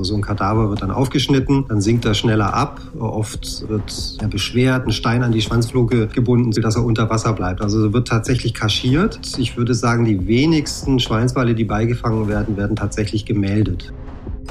[0.00, 2.80] So ein Kadaver wird dann aufgeschnitten, dann sinkt er schneller ab.
[2.98, 7.60] Oft wird er beschwert, ein Stein an die Schwanzfloke gebunden, sodass er unter Wasser bleibt.
[7.60, 9.20] Also wird tatsächlich kaschiert.
[9.38, 13.92] Ich würde sagen, die wenigsten Schweinswale, die beigefangen werden, werden tatsächlich gemeldet.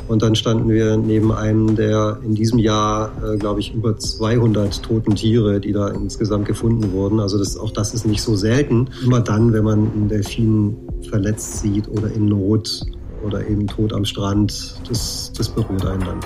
[0.08, 4.82] Und dann standen wir neben einem der in diesem Jahr, äh, glaube ich, über 200
[4.84, 7.20] toten Tiere, die da insgesamt gefunden wurden.
[7.20, 8.90] Also das, auch das ist nicht so selten.
[9.04, 10.78] Immer dann, wenn man einen Delfin
[11.10, 12.86] verletzt sieht oder in Not
[13.24, 16.20] oder eben tot am Strand, das, das berührt einen dann.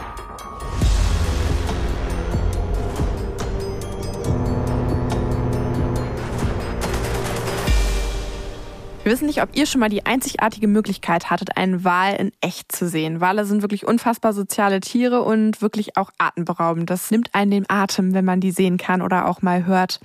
[9.03, 12.71] Wir wissen nicht, ob ihr schon mal die einzigartige Möglichkeit hattet, einen Wal in echt
[12.71, 13.19] zu sehen.
[13.19, 16.87] Wale sind wirklich unfassbar soziale Tiere und wirklich auch atemberaubend.
[16.89, 19.99] Das nimmt einen den Atem, wenn man die sehen kann oder auch mal hört,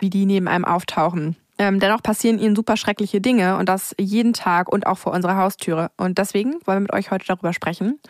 [0.00, 1.36] wie die neben einem auftauchen.
[1.60, 5.36] Ähm, dennoch passieren ihnen super schreckliche Dinge und das jeden Tag und auch vor unserer
[5.36, 5.90] Haustüre.
[5.98, 8.00] Und deswegen wollen wir mit euch heute darüber sprechen.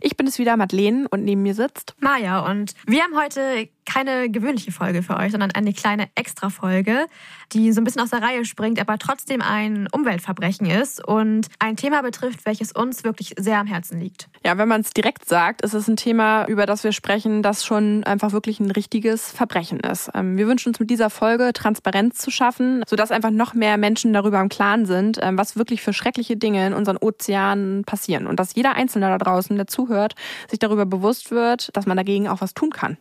[0.00, 2.40] Ich bin es wieder, Madeleine, und neben mir sitzt Maja.
[2.40, 7.06] Und wir haben heute keine gewöhnliche Folge für euch, sondern eine kleine Extra-Folge,
[7.52, 11.76] die so ein bisschen aus der Reihe springt, aber trotzdem ein Umweltverbrechen ist und ein
[11.76, 14.28] Thema betrifft, welches uns wirklich sehr am Herzen liegt.
[14.44, 17.64] Ja, wenn man es direkt sagt, ist es ein Thema, über das wir sprechen, das
[17.64, 20.10] schon einfach wirklich ein richtiges Verbrechen ist.
[20.14, 24.14] Ähm, wir wünschen uns mit dieser Folge Transparenz zu schaffen, sodass einfach noch mehr Menschen
[24.14, 28.40] darüber im Klaren sind, ähm, was wirklich für schreckliche Dinge in unseren Ozeanen passieren und
[28.40, 30.14] dass jeder Einzelne da draußen, der zuhört,
[30.48, 32.96] sich darüber bewusst wird, dass man dagegen auch was tun kann.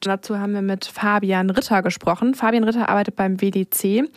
[0.00, 2.34] Dazu haben wir mit Fabian Ritter gesprochen.
[2.34, 4.08] Fabian Ritter arbeitet beim WDC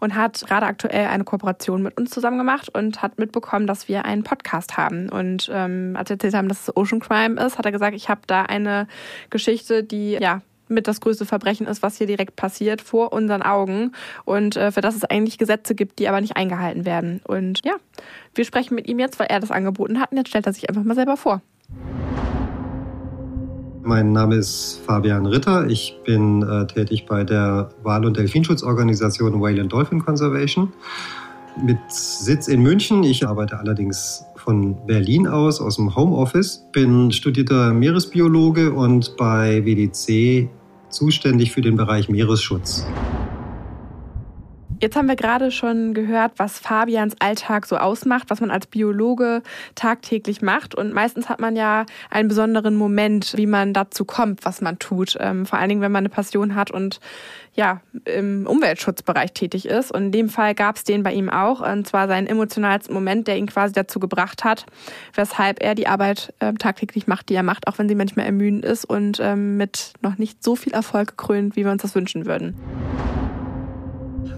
[0.00, 4.06] und hat gerade aktuell eine Kooperation mit uns zusammen gemacht und hat mitbekommen, dass wir
[4.06, 5.10] einen Podcast haben.
[5.10, 8.08] Und ähm, als wir erzählt haben, dass es Ocean Crime ist, hat er gesagt, ich
[8.08, 8.88] habe da eine
[9.28, 13.92] Geschichte, die ja mit das größte Verbrechen ist, was hier direkt passiert, vor unseren Augen
[14.24, 17.20] und äh, für das es eigentlich Gesetze gibt, die aber nicht eingehalten werden.
[17.24, 17.74] Und ja,
[18.34, 20.68] wir sprechen mit ihm jetzt, weil er das angeboten hat und jetzt stellt er sich
[20.68, 21.42] einfach mal selber vor.
[23.82, 25.66] Mein Name ist Fabian Ritter.
[25.66, 30.72] Ich bin äh, tätig bei der Wal- und Delfinschutzorganisation Whale and Dolphin Conservation
[31.64, 33.02] mit Sitz in München.
[33.02, 36.66] Ich arbeite allerdings von Berlin aus, aus dem Homeoffice.
[36.72, 40.48] Bin studierter Meeresbiologe und bei WDC
[40.90, 42.86] zuständig für den Bereich Meeresschutz.
[44.80, 49.42] Jetzt haben wir gerade schon gehört, was Fabians Alltag so ausmacht, was man als Biologe
[49.74, 50.76] tagtäglich macht.
[50.76, 55.16] Und meistens hat man ja einen besonderen Moment, wie man dazu kommt, was man tut.
[55.18, 57.00] Ähm, vor allen Dingen, wenn man eine Passion hat und
[57.54, 59.90] ja, im Umweltschutzbereich tätig ist.
[59.90, 61.60] Und in dem Fall gab es den bei ihm auch.
[61.60, 64.64] Und zwar seinen emotionalsten Moment, der ihn quasi dazu gebracht hat,
[65.12, 68.64] weshalb er die Arbeit äh, tagtäglich macht, die er macht, auch wenn sie manchmal ermüdend
[68.64, 72.26] ist und ähm, mit noch nicht so viel Erfolg gekrönt, wie wir uns das wünschen
[72.26, 72.54] würden.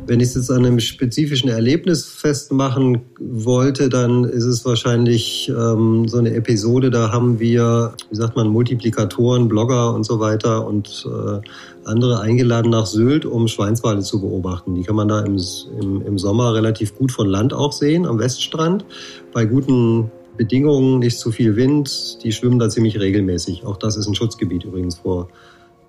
[0.06, 6.09] Wenn ich es jetzt an einem spezifischen Erlebnis festmachen wollte, dann ist es wahrscheinlich ähm,
[6.09, 11.06] so eine Episode, da haben wir, wie sagt man, Multiplikatoren, Blogger und so weiter und
[11.06, 11.41] äh,
[11.84, 14.75] andere eingeladen nach Sylt, um Schweinswale zu beobachten.
[14.75, 15.39] Die kann man da im,
[15.81, 18.84] im, im Sommer relativ gut von Land auch sehen, am Weststrand.
[19.33, 23.65] Bei guten Bedingungen, nicht zu viel Wind, die schwimmen da ziemlich regelmäßig.
[23.65, 25.28] Auch das ist ein Schutzgebiet übrigens vor,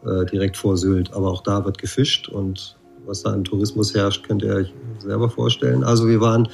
[0.06, 1.14] äh, direkt vor Sylt.
[1.14, 5.30] Aber auch da wird gefischt und was da an Tourismus herrscht, könnt ihr euch selber
[5.30, 5.84] vorstellen.
[5.84, 6.48] Also wir waren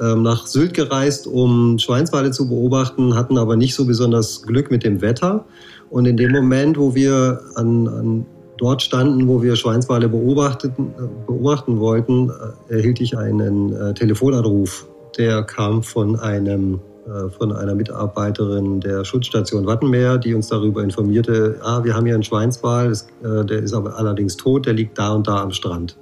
[0.00, 4.84] ähm, nach Sylt gereist, um Schweinswale zu beobachten, hatten aber nicht so besonders Glück mit
[4.84, 5.44] dem Wetter.
[5.90, 8.26] Und in dem Moment, wo wir an, an
[8.58, 10.92] dort standen, wo wir Schweinswale beobachteten,
[11.26, 12.30] beobachten wollten,
[12.68, 14.86] äh, erhielt ich einen äh, Telefonanruf.
[15.18, 16.89] Der kam von einem äh,
[17.36, 22.22] von einer Mitarbeiterin der Schutzstation Wattenmeer, die uns darüber informierte, ah, wir haben hier einen
[22.22, 25.96] Schweinswal, äh, der ist aber allerdings tot, der liegt da und da am Strand.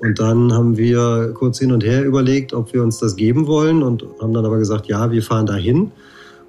[0.00, 3.82] Und dann haben wir kurz hin und her überlegt, ob wir uns das geben wollen
[3.82, 5.92] und haben dann aber gesagt, ja, wir fahren dahin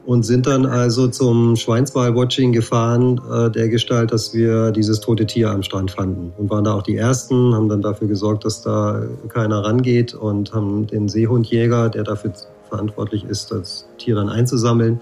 [0.05, 5.49] und sind dann also zum Schweinswal-Watching gefahren, äh, der Gestalt, dass wir dieses tote Tier
[5.51, 6.31] am Strand fanden.
[6.37, 10.53] Und waren da auch die Ersten, haben dann dafür gesorgt, dass da keiner rangeht und
[10.53, 12.33] haben den Seehundjäger, der dafür
[12.75, 15.01] verantwortlich ist, das Tier dann einzusammeln,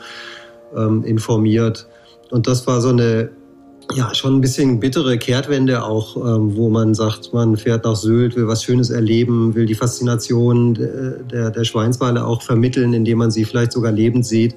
[0.76, 1.88] ähm, informiert.
[2.32, 3.32] Und das war so eine
[3.96, 8.36] ja, schon ein bisschen bittere Kehrtwende auch, ähm, wo man sagt, man fährt nach Sylt,
[8.36, 13.44] will was Schönes erleben, will die Faszination der, der Schweinswale auch vermitteln, indem man sie
[13.44, 14.56] vielleicht sogar lebend sieht.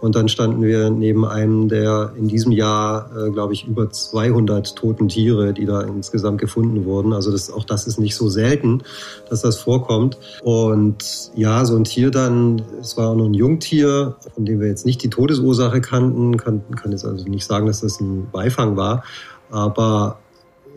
[0.00, 4.76] Und dann standen wir neben einem der in diesem Jahr, äh, glaube ich, über 200
[4.76, 7.12] toten Tiere, die da insgesamt gefunden wurden.
[7.12, 8.82] Also das, auch das ist nicht so selten,
[9.28, 10.18] dass das vorkommt.
[10.42, 14.68] Und ja, so ein Tier dann, es war auch noch ein Jungtier, von dem wir
[14.68, 18.76] jetzt nicht die Todesursache kannten, kann, kann jetzt also nicht sagen, dass das ein Beifang
[18.76, 19.02] war.
[19.50, 20.18] Aber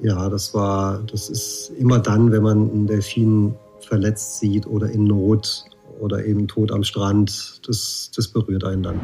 [0.01, 5.03] ja, das war, das ist immer dann, wenn man einen Delfin verletzt sieht oder in
[5.03, 5.65] Not
[6.01, 8.99] oder eben tot am Strand, das, das berührt einen dann.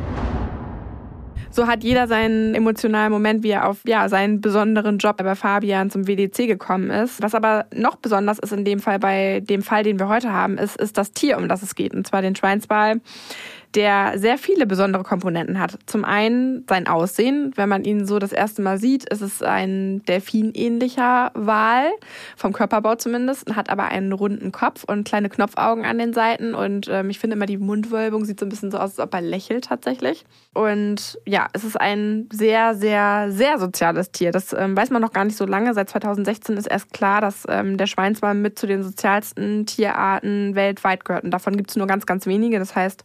[1.50, 5.90] So hat jeder seinen emotionalen Moment, wie er auf ja, seinen besonderen Job bei Fabian
[5.90, 7.22] zum WDC gekommen ist.
[7.24, 10.58] Was aber noch besonders ist in dem Fall bei dem Fall, den wir heute haben,
[10.58, 13.02] ist, ist das Tier, um das es geht, und zwar den Schweinsball
[13.78, 15.78] der sehr viele besondere Komponenten hat.
[15.86, 17.54] Zum einen sein Aussehen.
[17.56, 21.92] Wenn man ihn so das erste Mal sieht, ist es ein Delfinähnlicher Wal,
[22.36, 26.56] vom Körperbau zumindest, hat aber einen runden Kopf und kleine Knopfaugen an den Seiten.
[26.56, 29.14] Und ähm, ich finde immer, die Mundwölbung sieht so ein bisschen so aus, als ob
[29.14, 30.26] er lächelt tatsächlich.
[30.56, 34.32] Und ja, es ist ein sehr, sehr, sehr soziales Tier.
[34.32, 35.76] Das ähm, weiß man noch gar nicht so lange.
[35.76, 41.06] Seit 2016 ist erst klar, dass ähm, der Schweinswal mit zu den sozialsten Tierarten weltweit
[41.06, 41.26] gehört.
[41.26, 42.58] Und davon gibt es nur ganz, ganz wenige.
[42.58, 43.04] Das heißt,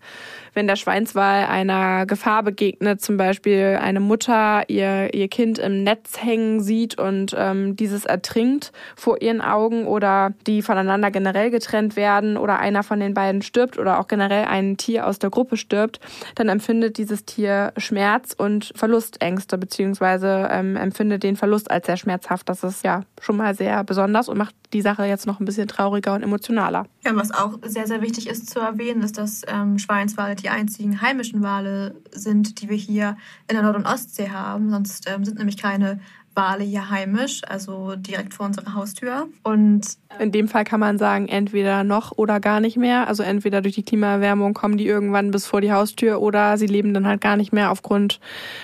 [0.55, 6.23] wenn der Schweinswal einer Gefahr begegnet, zum Beispiel eine Mutter ihr, ihr Kind im Netz
[6.23, 12.37] hängen sieht und ähm, dieses ertrinkt vor ihren Augen oder die voneinander generell getrennt werden
[12.37, 16.01] oder einer von den beiden stirbt oder auch generell ein Tier aus der Gruppe stirbt,
[16.35, 22.49] dann empfindet dieses Tier Schmerz und Verlustängste beziehungsweise ähm, empfindet den Verlust als sehr schmerzhaft.
[22.49, 25.69] Das ist ja schon mal sehr besonders und macht die Sache jetzt noch ein bisschen
[25.69, 26.87] trauriger und emotionaler.
[27.05, 31.01] Ja, was auch sehr, sehr wichtig ist zu erwähnen, ist, dass ähm, Schweinswale die einzigen
[31.01, 33.17] heimischen Wale sind, die wir hier
[33.49, 34.71] in der Nord- und Ostsee haben.
[34.71, 36.01] Sonst ähm, sind nämlich keine
[36.35, 39.29] Wale hier heimisch, also direkt vor unserer Haustür.
[39.43, 39.87] Und
[40.19, 43.07] in dem Fall kann man sagen, entweder noch oder gar nicht mehr.
[43.07, 46.95] Also entweder durch die Klimaerwärmung kommen die irgendwann bis vor die Haustür oder sie leben
[46.95, 48.21] dann halt gar nicht mehr aufgrund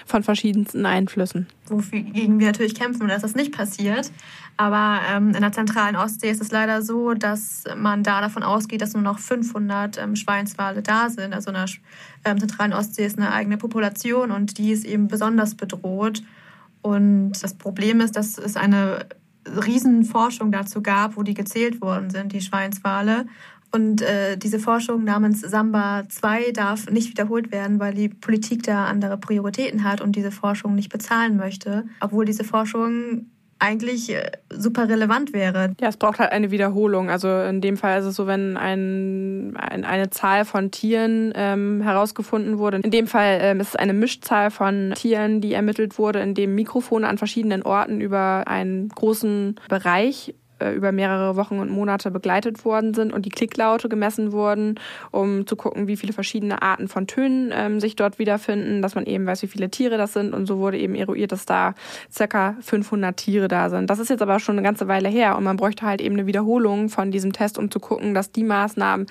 [0.07, 1.47] von verschiedensten Einflüssen.
[1.67, 4.11] Wogegen wir natürlich kämpfen, dass das nicht passiert.
[4.59, 8.83] Aber ähm, in der zentralen Ostsee ist es leider so, dass man da davon ausgeht,
[8.83, 11.33] dass nur noch 500 ähm, Schweinswale da sind.
[11.33, 11.67] Also in der
[12.25, 16.25] ähm, zentralen Ostsee ist eine eigene Population und die ist eben besonders bedroht.
[16.83, 19.07] Und das Problem ist, dass es eine
[19.47, 23.27] Riesenforschung dazu gab, wo die gezählt worden sind, die Schweinswale.
[23.71, 28.87] Und äh, diese Forschung namens Samba 2 darf nicht wiederholt werden, weil die Politik da
[28.87, 31.85] andere Prioritäten hat und diese Forschung nicht bezahlen möchte.
[32.01, 33.27] Obwohl diese Forschung
[33.59, 35.75] eigentlich äh, super relevant wäre.
[35.81, 37.11] Ja, es braucht halt eine Wiederholung.
[37.11, 41.81] Also in dem Fall ist es so, wenn ein, ein eine Zahl von Tieren ähm,
[41.83, 42.79] herausgefunden wurde.
[42.79, 46.55] In dem Fall ähm, ist es eine Mischzahl von Tieren, die ermittelt wurde, in dem
[46.55, 52.65] Mikrofone an verschiedenen Orten über einen großen Bereich äh, über mehrere Wochen und Monate begleitet
[52.65, 54.81] worden sind und die Klicklaute gemessen wurden,
[55.13, 59.07] um zu gucken, wie viele verschiedene Arten von Tönen ähm, sich dort wiederfinden, dass man
[59.07, 61.75] eben weiß, wie viele Tiere das sind und so wurde eben eruiert, dass da
[62.13, 63.89] circa 500 Tiere da sind.
[63.89, 66.27] Das ist jetzt aber schon eine ganze Weile her und man bräuchte halt eben eine
[66.27, 69.07] Wiederholung von diesem Test, um zu gucken, dass die Maßnahmen,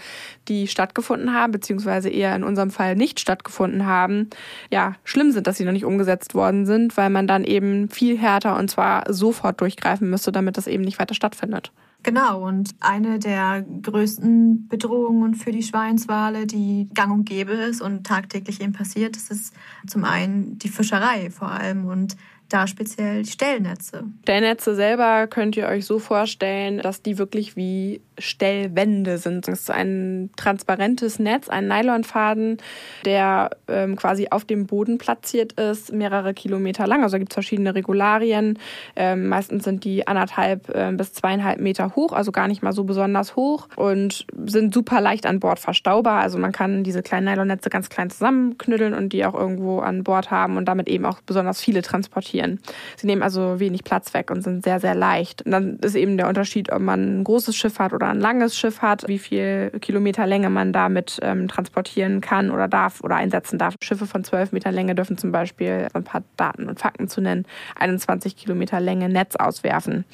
[0.50, 4.30] die stattgefunden haben, beziehungsweise eher in unserem Fall nicht stattgefunden haben,
[4.70, 8.18] ja, schlimm sind, dass sie noch nicht umgesetzt worden sind, weil man dann eben viel
[8.18, 11.72] härter und zwar sofort durchgreifen müsste, damit das eben nicht weiter stattfindet stattfindet.
[12.04, 18.06] Genau, und eine der größten Bedrohungen für die Schweinswale, die gang und gäbe ist und
[18.06, 19.54] tagtäglich eben passiert, das ist
[19.88, 21.86] zum einen die Fischerei vor allem.
[21.86, 22.16] Und
[22.50, 24.04] da speziell die Stellnetze.
[24.24, 29.48] Stellnetze selber könnt ihr euch so vorstellen, dass die wirklich wie Stellwände sind.
[29.48, 32.58] Es ist ein transparentes Netz, ein Nylonfaden,
[33.06, 37.04] der ähm, quasi auf dem Boden platziert ist, mehrere Kilometer lang.
[37.04, 38.58] Also da gibt es verschiedene Regularien.
[38.96, 42.86] Ähm, meistens sind die anderthalb äh, bis zweieinhalb Meter hoch, also gar nicht mal so
[42.86, 46.22] besonders hoch und sind super leicht an Bord verstaubar.
[46.22, 50.32] Also man kann diese kleinen Nylonnetze ganz klein zusammenknütteln und die auch irgendwo an Bord
[50.32, 52.60] haben und damit eben auch besonders viele transportieren transportieren.
[52.96, 55.44] Sie nehmen also wenig Platz weg und sind sehr, sehr leicht.
[55.44, 58.58] Und dann ist eben der Unterschied, ob man ein großes Schiff hat oder ein langes
[58.58, 63.58] Schiff hat, wie viel Kilometer Länge man damit ähm, transportieren kann oder darf oder einsetzen
[63.58, 63.76] darf.
[63.82, 67.46] Schiffe von 12 Meter Länge dürfen zum Beispiel, ein paar Daten und Fakten zu nennen,
[67.76, 70.06] 21 Kilometer Länge Netz auswerfen.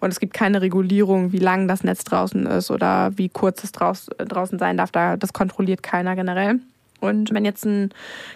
[0.00, 3.72] Und es gibt keine Regulierung, wie lang das Netz draußen ist oder wie kurz es
[3.72, 4.90] draußen sein darf.
[4.90, 6.60] das kontrolliert keiner generell.
[7.00, 7.90] Und wenn jetzt ein,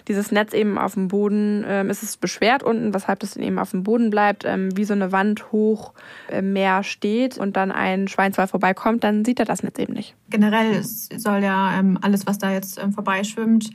[0.07, 3.71] dieses Netz eben auf dem Boden, ähm, ist es beschwert unten, weshalb das eben auf
[3.71, 5.93] dem Boden bleibt, ähm, wie so eine Wand hoch
[6.29, 10.15] im Meer steht und dann ein Schweinswal vorbeikommt, dann sieht er das Netz eben nicht.
[10.29, 13.69] Generell soll ja ähm, alles, was da jetzt ähm, vorbeischwimmt,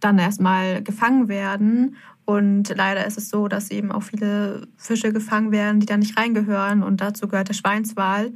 [0.00, 1.96] dann erstmal gefangen werden.
[2.24, 6.16] Und leider ist es so, dass eben auch viele Fische gefangen werden, die da nicht
[6.16, 6.82] reingehören.
[6.82, 8.32] Und dazu gehört der Schweinswal.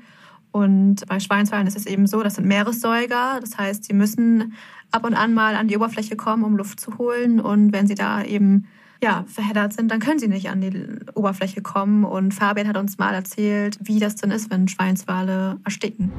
[0.51, 3.39] Und bei Schweinswalen ist es eben so, das sind Meeressäuger.
[3.41, 4.55] Das heißt, sie müssen
[4.91, 7.41] ab und an mal an die Oberfläche kommen, um Luft zu holen.
[7.41, 8.67] Und wenn sie da eben
[9.03, 10.73] ja, verheddert sind, dann können sie nicht an die
[11.15, 12.05] Oberfläche kommen.
[12.05, 16.13] Und Fabian hat uns mal erzählt, wie das denn ist, wenn Schweinswale ersticken.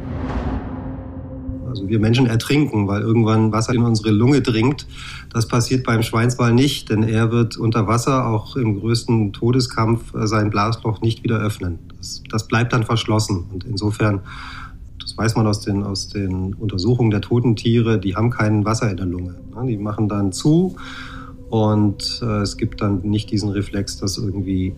[1.68, 4.88] Also wir Menschen ertrinken, weil irgendwann Wasser in unsere Lunge dringt.
[5.32, 10.50] Das passiert beim Schweinswal nicht, denn er wird unter Wasser auch im größten Todeskampf sein
[10.50, 11.80] Blasloch nicht wieder öffnen.
[11.98, 13.46] Das, das bleibt dann verschlossen.
[13.52, 14.22] Und insofern
[15.18, 18.98] weiß man aus den, aus den Untersuchungen der toten Tiere, die haben kein Wasser in
[18.98, 19.36] der Lunge.
[19.68, 20.76] Die machen dann zu
[21.50, 24.76] Und äh, es gibt dann nicht diesen Reflex, dass irgendwie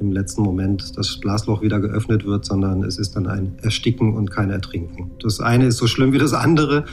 [0.00, 4.30] im letzten Moment das Blasloch wieder geöffnet wird, sondern es ist dann ein Ersticken und
[4.30, 5.10] kein Ertrinken.
[5.22, 6.84] Das eine ist so schlimm wie das andere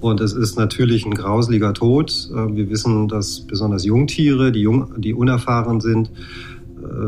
[0.00, 2.30] und es ist natürlich ein grausliger Tod.
[2.32, 6.10] Äh, wir wissen, dass besonders Jungtiere, die, jung, die unerfahren sind,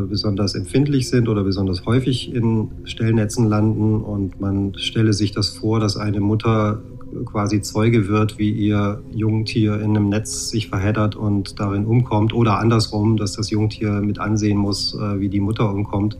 [0.08, 4.00] besonders empfindlich sind oder besonders häufig in Stellnetzen landen.
[4.02, 6.82] Und man stelle sich das vor, dass eine Mutter
[7.24, 12.58] quasi Zeuge wird, wie ihr Jungtier in einem Netz sich verheddert und darin umkommt oder
[12.58, 16.18] andersrum, dass das Jungtier mit ansehen muss, äh, wie die Mutter umkommt.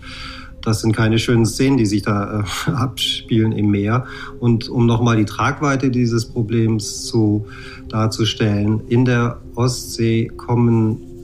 [0.62, 4.06] Das sind keine schönen Szenen, die sich da äh, abspielen im Meer.
[4.40, 7.46] Und um nochmal die Tragweite dieses Problems zu,
[7.88, 11.15] darzustellen, in der Ostsee kommen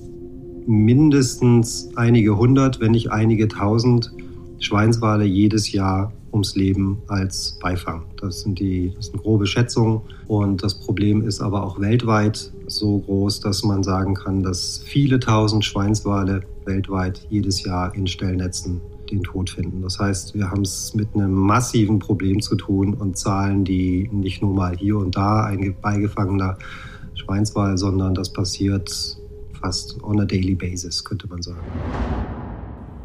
[0.67, 4.13] mindestens einige hundert, wenn nicht einige tausend
[4.59, 8.05] Schweinswale jedes Jahr ums Leben als Beifang.
[8.21, 12.99] Das sind die das sind grobe Schätzungen und das Problem ist aber auch weltweit so
[12.99, 19.23] groß, dass man sagen kann, dass viele tausend Schweinswale weltweit jedes Jahr in Stellnetzen den
[19.23, 19.83] Tod finden.
[19.83, 24.41] Das heißt, wir haben es mit einem massiven Problem zu tun und Zahlen, die nicht
[24.41, 26.57] nur mal hier und da ein beigefangener
[27.15, 29.19] Schweinswal, sondern das passiert
[29.63, 32.52] fast on a daily basis, könnte man sagen.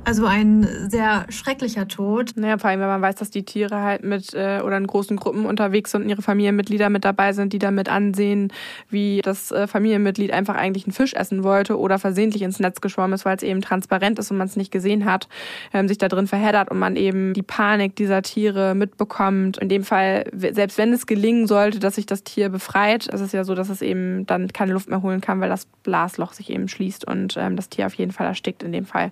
[0.08, 2.32] Also ein sehr schrecklicher Tod.
[2.38, 5.18] Naja, vor allem, wenn man weiß, dass die Tiere halt mit äh, oder in großen
[5.18, 8.54] Gruppen unterwegs sind und ihre Familienmitglieder mit dabei sind, die damit ansehen,
[8.90, 13.12] wie das äh, Familienmitglied einfach eigentlich einen Fisch essen wollte oder versehentlich ins Netz geschwommen
[13.12, 15.28] ist, weil es eben transparent ist und man es nicht gesehen hat,
[15.74, 19.58] ähm, sich da drin verheddert und man eben die Panik dieser Tiere mitbekommt.
[19.58, 23.34] In dem Fall, selbst wenn es gelingen sollte, dass sich das Tier befreit, ist es
[23.34, 26.50] ja so, dass es eben dann keine Luft mehr holen kann, weil das Blasloch sich
[26.50, 29.12] eben schließt und ähm, das Tier auf jeden Fall erstickt in dem Fall.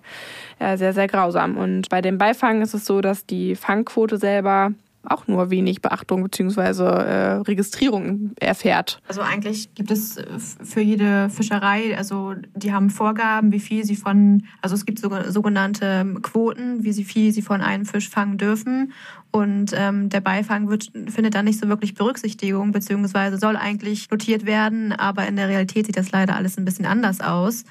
[0.58, 1.58] Äh, sehr, sehr grausam.
[1.58, 4.72] Und bei dem Beifang ist es so, dass die Fangquote selber
[5.04, 6.84] auch nur wenig Beachtung bzw.
[6.84, 9.00] Äh, Registrierung erfährt.
[9.08, 13.96] Also eigentlich gibt es äh, für jede Fischerei, also die haben Vorgaben, wie viel sie
[13.96, 18.94] von, also es gibt sogenannte Quoten, wie viel sie von einem Fisch fangen dürfen.
[19.32, 24.46] Und ähm, der Beifang wird, findet da nicht so wirklich Berücksichtigung, beziehungsweise soll eigentlich notiert
[24.46, 27.66] werden, aber in der Realität sieht das leider alles ein bisschen anders aus.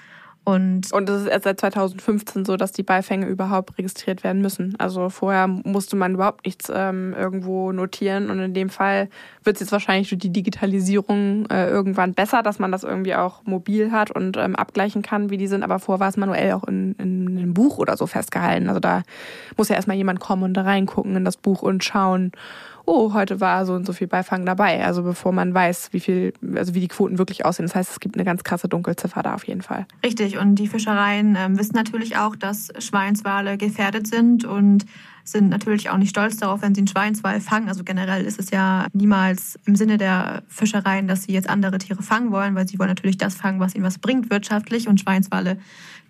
[0.45, 4.75] Und, und es ist erst seit 2015 so, dass die Beifänge überhaupt registriert werden müssen.
[4.79, 8.29] Also vorher musste man überhaupt nichts ähm, irgendwo notieren.
[8.29, 9.09] Und in dem Fall
[9.43, 13.43] wird es jetzt wahrscheinlich durch die Digitalisierung äh, irgendwann besser, dass man das irgendwie auch
[13.45, 15.63] mobil hat und ähm, abgleichen kann, wie die sind.
[15.63, 18.69] Aber vorher war es manuell auch in, in einem Buch oder so festgehalten.
[18.69, 19.03] Also da
[19.57, 22.33] muss ja erstmal jemand kommen und da reingucken in das Buch und schauen
[22.87, 24.85] oh, heute war so und so viel Beifang dabei.
[24.85, 27.67] Also bevor man weiß, wie viel, also wie die Quoten wirklich aussehen.
[27.67, 29.87] Das heißt, es gibt eine ganz krasse Dunkelziffer da auf jeden Fall.
[30.05, 30.39] Richtig.
[30.39, 34.85] Und die Fischereien äh, wissen natürlich auch, dass Schweinswale gefährdet sind und
[35.27, 37.69] sind natürlich auch nicht stolz darauf, wenn sie einen Schweinswal fangen.
[37.69, 42.03] Also generell ist es ja niemals im Sinne der Fischereien, dass sie jetzt andere Tiere
[42.03, 44.87] fangen wollen, weil sie wollen natürlich das fangen, was ihnen was bringt wirtschaftlich.
[44.87, 45.57] Und Schweinswale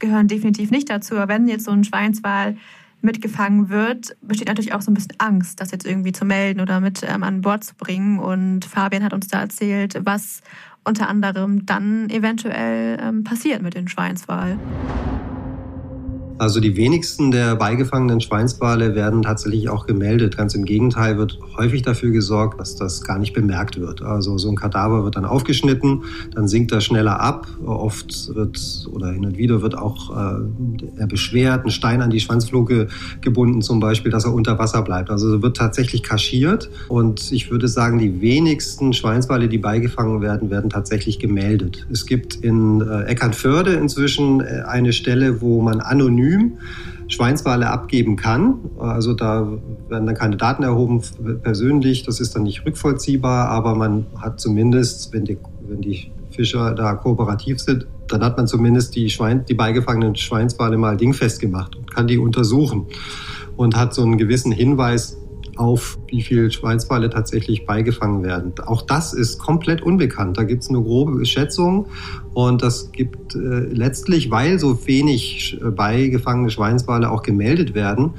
[0.00, 1.14] gehören definitiv nicht dazu.
[1.14, 2.56] Aber wenn jetzt so ein Schweinswal
[3.04, 6.80] mitgefangen wird, besteht natürlich auch so ein bisschen Angst, das jetzt irgendwie zu melden oder
[6.80, 8.18] mit ähm, an Bord zu bringen.
[8.18, 10.40] Und Fabian hat uns da erzählt, was
[10.84, 14.58] unter anderem dann eventuell ähm, passiert mit dem Schweinswal.
[16.36, 20.36] Also die wenigsten der beigefangenen Schweinswale werden tatsächlich auch gemeldet.
[20.36, 24.02] Ganz im Gegenteil wird häufig dafür gesorgt, dass das gar nicht bemerkt wird.
[24.02, 26.02] Also so ein Kadaver wird dann aufgeschnitten,
[26.34, 27.46] dann sinkt er schneller ab.
[27.64, 28.58] Oft wird
[28.90, 30.40] oder hin und wieder wird auch äh,
[30.96, 32.88] er beschwert, ein Stein an die Schwanzfluge
[33.20, 35.10] gebunden zum Beispiel, dass er unter Wasser bleibt.
[35.10, 36.68] Also wird tatsächlich kaschiert.
[36.88, 41.86] Und ich würde sagen, die wenigsten Schweinswale, die beigefangen werden, werden tatsächlich gemeldet.
[41.92, 46.58] Es gibt in äh, Eckernförde inzwischen äh, eine Stelle, wo man anonym anonym
[47.08, 48.58] Schweinswale abgeben kann.
[48.78, 49.46] Also da
[49.88, 51.02] werden dann keine Daten erhoben
[51.42, 55.38] persönlich, das ist dann nicht rückvollziehbar, aber man hat zumindest, wenn die,
[55.68, 60.76] wenn die Fischer da kooperativ sind, dann hat man zumindest die, Schwein, die beigefangenen Schweinswale
[60.76, 62.86] mal dingfest gemacht und kann die untersuchen
[63.56, 65.16] und hat so einen gewissen Hinweis
[65.56, 68.52] auf, wie viel Schweinswale tatsächlich beigefangen werden.
[68.64, 70.38] Auch das ist komplett unbekannt.
[70.38, 71.86] Da gibt es eine grobe Schätzung
[72.32, 78.14] und das gibt äh, letztlich, weil so wenig äh, beigefangene Schweinswale auch gemeldet werden,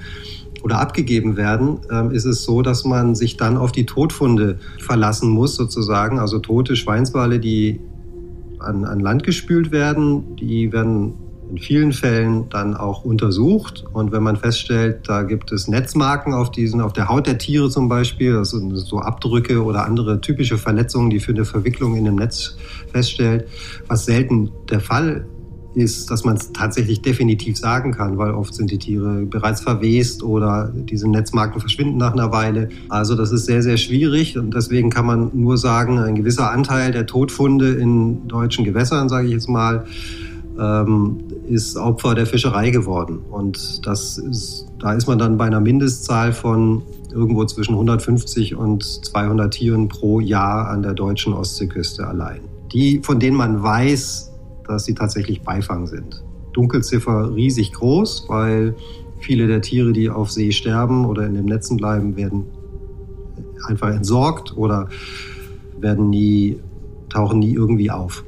[0.65, 5.29] oder abgegeben werden, ähm, ist es so, dass man sich dann auf die Todfunde verlassen
[5.29, 6.17] muss, sozusagen.
[6.17, 7.79] Also tote Schweinswale, die
[8.57, 11.13] an, an Land gespült werden, die werden
[11.49, 13.85] in vielen Fällen dann auch untersucht.
[13.93, 17.69] Und wenn man feststellt, da gibt es Netzmarken auf diesen, auf der Haut der Tiere
[17.69, 22.15] zum Beispiel, also so Abdrücke oder andere typische Verletzungen, die für eine Verwicklung in dem
[22.15, 22.57] Netz
[22.91, 23.47] feststellt,
[23.87, 25.25] was selten der Fall
[25.75, 30.23] ist, dass man es tatsächlich definitiv sagen kann, weil oft sind die Tiere bereits verwest
[30.23, 32.69] oder diese Netzmarken verschwinden nach einer Weile.
[32.89, 36.91] Also das ist sehr, sehr schwierig und deswegen kann man nur sagen, ein gewisser Anteil
[36.91, 39.85] der Todfunde in deutschen Gewässern, sage ich jetzt mal,
[40.59, 43.19] ähm, ist Opfer der Fischerei geworden.
[43.29, 46.81] Und das ist, da ist man dann bei einer Mindestzahl von
[47.11, 52.41] irgendwo zwischen 150 und 200 Tieren pro Jahr an der deutschen Ostseeküste allein.
[52.73, 54.31] Die, von denen man weiß,
[54.67, 56.23] dass sie tatsächlich Beifang sind.
[56.53, 58.75] Dunkelziffer riesig groß, weil
[59.19, 62.45] viele der Tiere, die auf See sterben oder in den Netzen bleiben, werden
[63.67, 64.89] einfach entsorgt oder
[65.79, 66.59] werden nie,
[67.09, 68.23] tauchen nie irgendwie auf.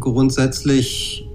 [0.00, 1.25] Grundsätzlich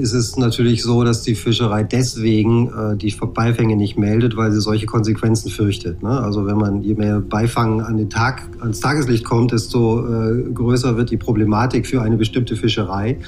[0.00, 4.60] ist es natürlich so, dass die Fischerei deswegen äh, die Beifänge nicht meldet, weil sie
[4.60, 6.02] solche Konsequenzen fürchtet.
[6.02, 6.10] Ne?
[6.10, 10.96] Also wenn man je mehr Beifang an den Tag, ans Tageslicht kommt, desto äh, größer
[10.96, 13.18] wird die Problematik für eine bestimmte Fischerei.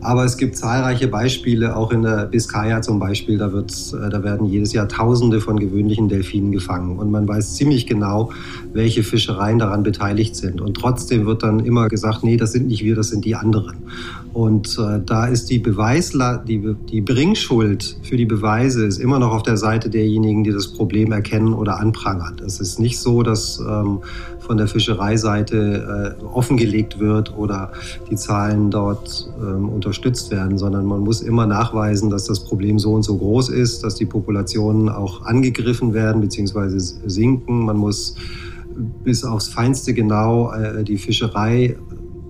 [0.00, 4.22] Aber es gibt zahlreiche Beispiele, auch in der Biskaya zum Beispiel, da, wird, äh, da
[4.22, 6.98] werden jedes Jahr Tausende von gewöhnlichen Delfinen gefangen.
[6.98, 8.30] Und man weiß ziemlich genau,
[8.72, 10.60] welche Fischereien daran beteiligt sind.
[10.60, 13.76] Und trotzdem wird dann immer gesagt, nee, das sind nicht wir, das sind die anderen.
[14.34, 19.30] Und äh, da ist die Beweisla die, die Bringschuld für die Beweise ist immer noch
[19.30, 22.42] auf der Seite derjenigen, die das Problem erkennen oder anprangern.
[22.44, 24.00] Es ist nicht so, dass ähm,
[24.40, 27.70] von der Fischereiseite äh, offengelegt wird oder
[28.10, 32.92] die Zahlen dort ähm, unterstützt werden, sondern man muss immer nachweisen, dass das Problem so
[32.92, 36.80] und so groß ist, dass die Populationen auch angegriffen werden bzw.
[37.06, 37.64] sinken.
[37.66, 38.16] Man muss
[39.04, 41.76] bis aufs Feinste genau äh, die Fischerei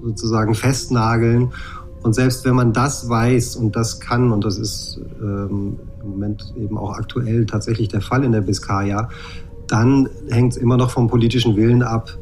[0.03, 1.51] sozusagen festnageln
[2.05, 6.53] und selbst wenn man das weiß und das kann, und das ist ähm, im Moment
[6.55, 9.09] eben auch aktuell tatsächlich der Fall in der Biskaya,
[9.69, 12.19] dann hängt es immer noch vom politischen Willen ab,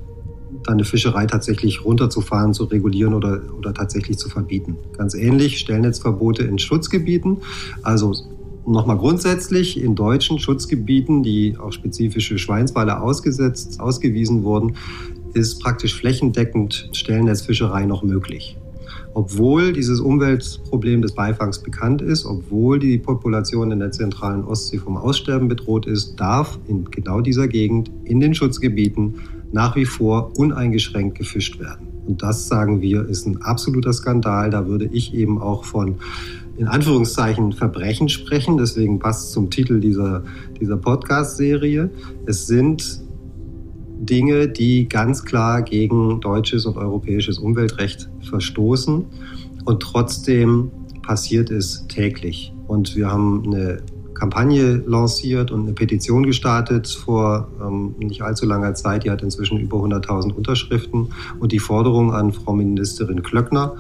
[0.62, 4.76] dann eine Fischerei tatsächlich runterzufahren, zu regulieren oder, oder tatsächlich zu verbieten.
[4.96, 7.38] Ganz ähnlich Stellnetzverbote in Schutzgebieten.
[7.82, 8.14] Also
[8.64, 14.76] nochmal grundsätzlich in deutschen Schutzgebieten, die auch spezifische Schweinswale ausgesetzt, ausgewiesen wurden,
[15.34, 18.56] ist praktisch flächendeckend Stellnetzfischerei noch möglich
[19.14, 24.96] obwohl dieses Umweltproblem des Beifangs bekannt ist, obwohl die Population in der zentralen Ostsee vom
[24.96, 29.14] Aussterben bedroht ist, darf in genau dieser Gegend, in den Schutzgebieten,
[29.52, 31.88] nach wie vor uneingeschränkt gefischt werden.
[32.06, 34.50] Und das, sagen wir, ist ein absoluter Skandal.
[34.50, 35.96] Da würde ich eben auch von
[36.56, 38.56] in Anführungszeichen Verbrechen sprechen.
[38.56, 40.24] Deswegen passt zum Titel dieser,
[40.60, 41.90] dieser Podcast-Serie.
[42.26, 43.02] Es sind
[44.00, 49.04] Dinge, die ganz klar gegen deutsches und europäisches Umweltrecht verstoßen.
[49.64, 50.70] Und trotzdem
[51.02, 52.52] passiert es täglich.
[52.66, 53.82] Und wir haben eine
[54.14, 59.04] Kampagne lanciert und eine Petition gestartet vor ähm, nicht allzu langer Zeit.
[59.04, 61.08] Die hat inzwischen über 100.000 Unterschriften.
[61.40, 63.74] Und die Forderung an Frau Ministerin Klöckner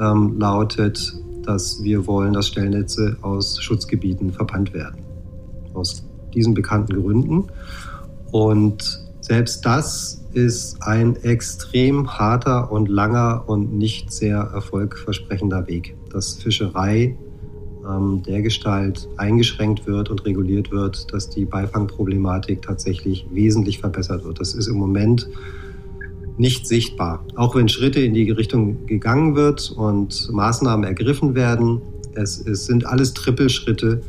[0.00, 1.14] ähm, lautet,
[1.44, 5.00] dass wir wollen, dass Stellnetze aus Schutzgebieten verbannt werden.
[5.74, 7.44] Aus diesen bekannten Gründen.
[8.32, 16.34] Und selbst das ist ein extrem harter und langer und nicht sehr erfolgversprechender Weg, dass
[16.34, 17.16] Fischerei
[17.88, 24.40] ähm, dergestalt eingeschränkt wird und reguliert wird, dass die Beifangproblematik tatsächlich wesentlich verbessert wird.
[24.40, 25.28] Das ist im Moment
[26.36, 27.24] nicht sichtbar.
[27.34, 31.80] Auch wenn Schritte in die Richtung gegangen wird und Maßnahmen ergriffen werden,
[32.14, 34.02] es, es sind alles Trippelschritte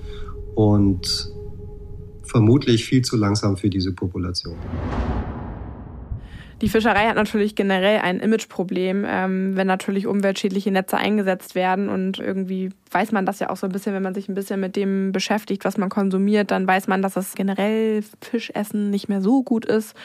[0.56, 1.32] und
[2.24, 4.56] vermutlich viel zu langsam für diese Population.
[6.62, 11.88] Die Fischerei hat natürlich generell ein Imageproblem, ähm, wenn natürlich umweltschädliche Netze eingesetzt werden.
[11.88, 14.60] Und irgendwie weiß man das ja auch so ein bisschen, wenn man sich ein bisschen
[14.60, 19.22] mit dem beschäftigt, was man konsumiert, dann weiß man, dass das generell Fischessen nicht mehr
[19.22, 19.96] so gut ist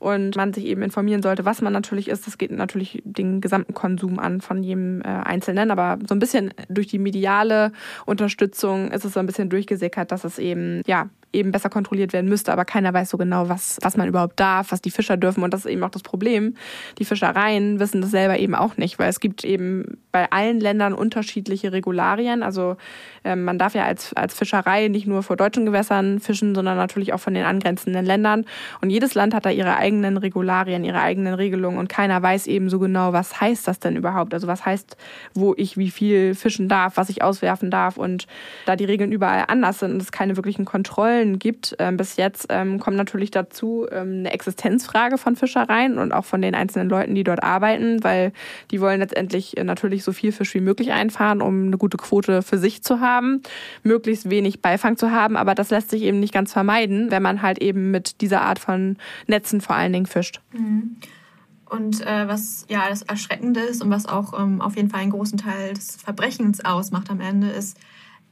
[0.00, 2.26] und man sich eben informieren sollte, was man natürlich isst.
[2.26, 6.52] Das geht natürlich den gesamten Konsum an von jedem äh, Einzelnen, aber so ein bisschen
[6.68, 7.72] durch die mediale
[8.04, 12.28] Unterstützung ist es so ein bisschen durchgesickert, dass es eben ja eben besser kontrolliert werden
[12.28, 15.42] müsste, aber keiner weiß so genau, was, was man überhaupt darf, was die Fischer dürfen.
[15.42, 16.56] Und das ist eben auch das Problem.
[16.98, 20.92] Die Fischereien wissen das selber eben auch nicht, weil es gibt eben bei allen Ländern
[20.92, 22.42] unterschiedliche Regularien.
[22.42, 22.76] Also
[23.24, 27.12] ähm, man darf ja als, als Fischerei nicht nur vor deutschen Gewässern fischen, sondern natürlich
[27.12, 28.44] auch von den angrenzenden Ländern.
[28.80, 32.68] Und jedes Land hat da ihre eigenen Regularien, ihre eigenen Regelungen und keiner weiß eben
[32.68, 34.34] so genau, was heißt das denn überhaupt?
[34.34, 34.96] Also was heißt,
[35.34, 38.26] wo ich wie viel fischen darf, was ich auswerfen darf und
[38.66, 42.46] da die Regeln überall anders sind und es keine wirklichen Kontrollen gibt, äh, bis jetzt
[42.50, 47.14] ähm, kommt natürlich dazu ähm, eine Existenzfrage von Fischereien und auch von den einzelnen Leuten,
[47.14, 48.32] die dort arbeiten, weil
[48.70, 52.42] die wollen letztendlich äh, natürlich so viel Fisch wie möglich einfahren, um eine gute Quote
[52.42, 53.42] für sich zu haben,
[53.82, 57.42] möglichst wenig Beifang zu haben, aber das lässt sich eben nicht ganz vermeiden, wenn man
[57.42, 60.40] halt eben mit dieser Art von Netzen vor allen Dingen fischt.
[60.52, 60.96] Mhm.
[61.72, 65.10] Und äh, was ja das Erschreckende ist und was auch ähm, auf jeden Fall einen
[65.10, 67.78] großen Teil des Verbrechens ausmacht am Ende, ist,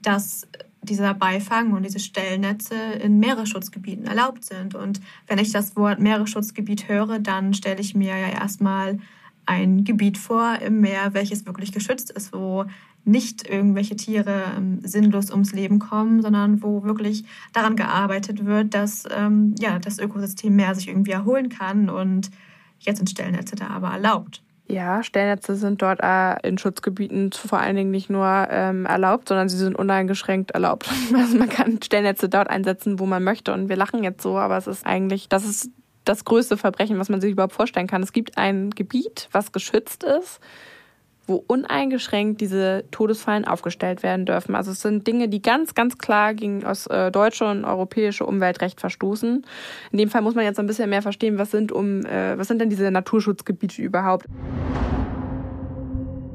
[0.03, 0.47] dass
[0.83, 4.75] dieser Beifang und diese Stellnetze in Meeresschutzgebieten erlaubt sind.
[4.75, 8.99] Und wenn ich das Wort Meeresschutzgebiet höre, dann stelle ich mir ja erstmal
[9.47, 12.67] ein Gebiet vor im Meer, welches wirklich geschützt ist, wo
[13.05, 19.05] nicht irgendwelche Tiere ähm, sinnlos ums Leben kommen, sondern wo wirklich daran gearbeitet wird, dass
[19.11, 21.89] ähm, ja, das Ökosystem Meer sich irgendwie erholen kann.
[21.89, 22.31] Und
[22.79, 24.43] jetzt sind Stellnetze da aber erlaubt.
[24.71, 29.49] Ja, Stellnetze sind dort äh, in Schutzgebieten vor allen Dingen nicht nur ähm, erlaubt, sondern
[29.49, 30.89] sie sind uneingeschränkt erlaubt.
[31.15, 33.53] Also man kann Stellnetze dort einsetzen, wo man möchte.
[33.53, 35.71] Und wir lachen jetzt so, aber es ist eigentlich, das ist
[36.05, 38.03] das größte Verbrechen, was man sich überhaupt vorstellen kann.
[38.03, 40.41] Es gibt ein Gebiet, was geschützt ist
[41.31, 44.55] wo uneingeschränkt diese Todesfallen aufgestellt werden dürfen.
[44.57, 48.81] Also es sind Dinge, die ganz, ganz klar gegen das äh, deutsche und europäische Umweltrecht
[48.81, 49.47] verstoßen.
[49.93, 52.49] In dem Fall muss man jetzt ein bisschen mehr verstehen, was sind um, äh, was
[52.49, 54.27] sind denn diese Naturschutzgebiete überhaupt?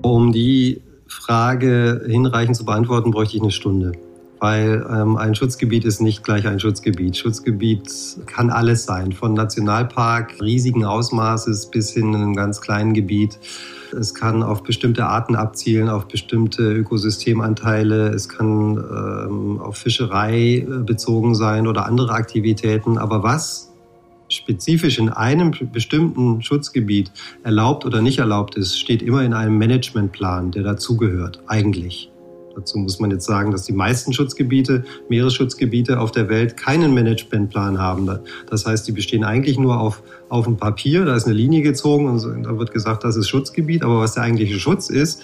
[0.01, 3.91] Um die Frage hinreichend zu beantworten, bräuchte ich eine Stunde
[4.45, 7.17] weil ähm, ein Schutzgebiet ist nicht gleich ein Schutzgebiet.
[7.17, 7.89] Schutzgebiet
[8.27, 13.39] kann alles sein, von Nationalpark riesigen Ausmaßes bis hin in einem ganz kleinen Gebiet.
[13.99, 18.09] Es kann auf bestimmte Arten abzielen, auf bestimmte Ökosystemanteile.
[18.09, 22.99] Es kann ähm, auf Fischerei äh, bezogen sein oder andere Aktivitäten.
[22.99, 23.73] Aber was
[24.27, 30.51] spezifisch in einem bestimmten Schutzgebiet erlaubt oder nicht erlaubt ist, steht immer in einem Managementplan,
[30.51, 32.11] der dazugehört, eigentlich.
[32.55, 37.79] Dazu muss man jetzt sagen, dass die meisten Schutzgebiete, Meeresschutzgebiete auf der Welt keinen Managementplan
[37.79, 38.09] haben.
[38.49, 41.05] Das heißt, die bestehen eigentlich nur auf, auf dem Papier.
[41.05, 43.83] Da ist eine Linie gezogen und da wird gesagt, das ist Schutzgebiet.
[43.83, 45.23] Aber was der eigentliche Schutz ist,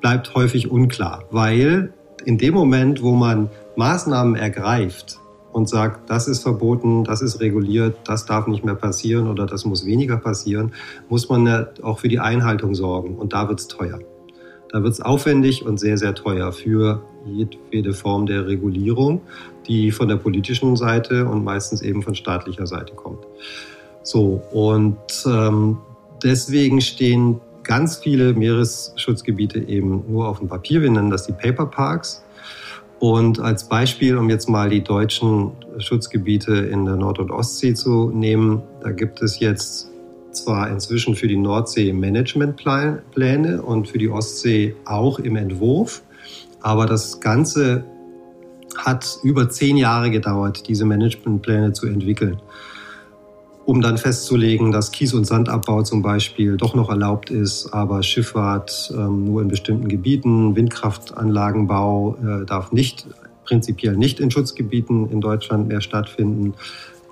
[0.00, 1.92] bleibt häufig unklar, weil
[2.24, 5.18] in dem Moment, wo man Maßnahmen ergreift,
[5.52, 9.64] und sagt, das ist verboten, das ist reguliert, das darf nicht mehr passieren oder das
[9.64, 10.72] muss weniger passieren,
[11.08, 13.16] muss man ja auch für die Einhaltung sorgen.
[13.16, 14.00] Und da wird es teuer.
[14.72, 17.02] Da wird es aufwendig und sehr, sehr teuer für
[17.70, 19.20] jede Form der Regulierung,
[19.68, 23.24] die von der politischen Seite und meistens eben von staatlicher Seite kommt.
[24.02, 25.76] So, und ähm,
[26.22, 30.82] deswegen stehen ganz viele Meeresschutzgebiete eben nur auf dem Papier.
[30.82, 32.24] Wir nennen das die Paper Parks.
[32.98, 38.10] Und als Beispiel, um jetzt mal die deutschen Schutzgebiete in der Nord- und Ostsee zu
[38.10, 39.91] nehmen, da gibt es jetzt
[40.32, 46.02] zwar inzwischen für die Nordsee Managementpläne und für die Ostsee auch im Entwurf,
[46.60, 47.84] aber das Ganze
[48.76, 52.40] hat über zehn Jahre gedauert, diese Managementpläne zu entwickeln,
[53.64, 58.92] um dann festzulegen, dass Kies- und Sandabbau zum Beispiel doch noch erlaubt ist, aber Schifffahrt
[58.96, 63.06] ähm, nur in bestimmten Gebieten, Windkraftanlagenbau äh, darf nicht
[63.44, 66.54] prinzipiell nicht in Schutzgebieten in Deutschland mehr stattfinden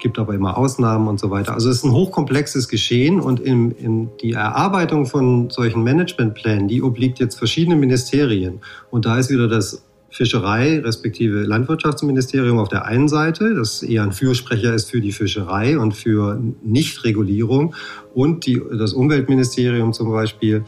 [0.00, 1.54] gibt aber immer Ausnahmen und so weiter.
[1.54, 6.82] Also es ist ein hochkomplexes Geschehen und in, in die Erarbeitung von solchen Managementplänen, die
[6.82, 8.60] obliegt jetzt verschiedenen Ministerien.
[8.90, 14.12] Und da ist wieder das Fischerei respektive Landwirtschaftsministerium auf der einen Seite, das eher ein
[14.12, 17.76] Fürsprecher ist für die Fischerei und für Nichtregulierung
[18.12, 20.64] und die, das Umweltministerium zum Beispiel,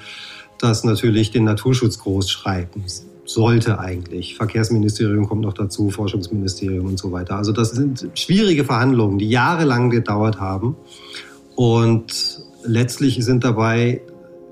[0.58, 2.76] das natürlich den Naturschutz groß schreibt
[3.24, 4.36] sollte eigentlich.
[4.36, 7.36] Verkehrsministerium kommt noch dazu, Forschungsministerium und so weiter.
[7.36, 10.76] Also das sind schwierige Verhandlungen, die jahrelang gedauert haben.
[11.54, 14.02] Und letztlich sind dabei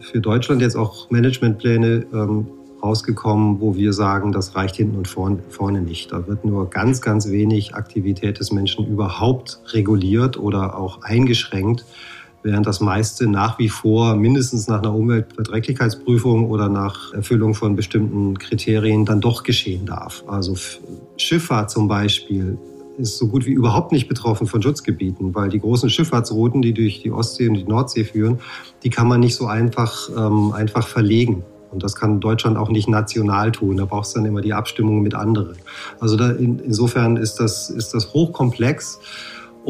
[0.00, 2.46] für Deutschland jetzt auch Managementpläne ähm,
[2.82, 6.12] rausgekommen, wo wir sagen, das reicht hinten und vorne, vorne nicht.
[6.12, 11.84] Da wird nur ganz, ganz wenig Aktivität des Menschen überhaupt reguliert oder auch eingeschränkt
[12.42, 18.38] während das meiste nach wie vor mindestens nach einer Umweltverträglichkeitsprüfung oder nach Erfüllung von bestimmten
[18.38, 20.24] Kriterien dann doch geschehen darf.
[20.26, 20.56] Also
[21.16, 22.58] Schifffahrt zum Beispiel
[22.98, 27.02] ist so gut wie überhaupt nicht betroffen von Schutzgebieten, weil die großen Schifffahrtsrouten, die durch
[27.02, 28.40] die Ostsee und die Nordsee führen,
[28.82, 31.42] die kann man nicht so einfach, ähm, einfach verlegen.
[31.70, 33.76] Und das kann Deutschland auch nicht national tun.
[33.76, 35.56] Da braucht es dann immer die Abstimmung mit anderen.
[36.00, 38.98] Also da in, insofern ist das, ist das hochkomplex.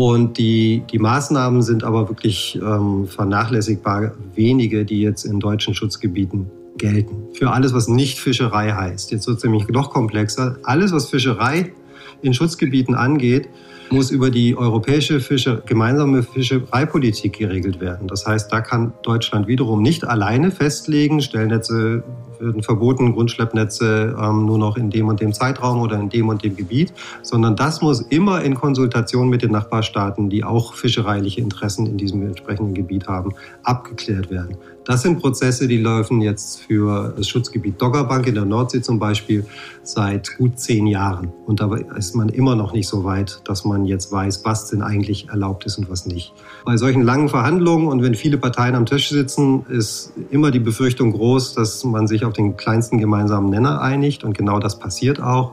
[0.00, 6.46] Und die, die Maßnahmen sind aber wirklich ähm, vernachlässigbar wenige, die jetzt in deutschen Schutzgebieten
[6.78, 7.26] gelten.
[7.34, 9.12] Für alles, was nicht Fischerei heißt.
[9.12, 10.56] Jetzt wird es nämlich noch komplexer.
[10.62, 11.74] Alles, was Fischerei
[12.22, 13.50] in Schutzgebieten angeht,
[13.90, 18.08] muss über die europäische Fische, gemeinsame Fischereipolitik geregelt werden.
[18.08, 22.04] Das heißt, da kann Deutschland wiederum nicht alleine festlegen, Stellnetze
[22.40, 26.42] werden verboten, Grundschleppnetze ähm, nur noch in dem und dem Zeitraum oder in dem und
[26.42, 31.86] dem Gebiet, sondern das muss immer in Konsultation mit den Nachbarstaaten, die auch fischereiliche Interessen
[31.86, 34.56] in diesem entsprechenden Gebiet haben, abgeklärt werden.
[34.84, 39.46] Das sind Prozesse, die laufen jetzt für das Schutzgebiet Doggerbank in der Nordsee zum Beispiel
[39.82, 41.32] seit gut zehn Jahren.
[41.46, 44.82] Und dabei ist man immer noch nicht so weit, dass man jetzt weiß, was denn
[44.82, 46.32] eigentlich erlaubt ist und was nicht.
[46.64, 51.12] Bei solchen langen Verhandlungen und wenn viele Parteien am Tisch sitzen, ist immer die Befürchtung
[51.12, 54.24] groß, dass man sich auf den kleinsten gemeinsamen Nenner einigt.
[54.24, 55.52] Und genau das passiert auch.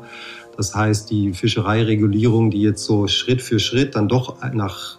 [0.56, 4.98] Das heißt, die Fischereiregulierung, die jetzt so Schritt für Schritt dann doch nach